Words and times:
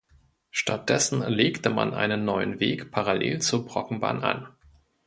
Stattdessen 0.49 1.21
legte 1.27 1.69
man 1.69 1.93
einen 1.93 2.25
neuen 2.25 2.59
Weg 2.59 2.89
parallel 2.89 3.39
zur 3.39 3.67
Brockenbahn 3.67 4.23
an. 4.23 4.47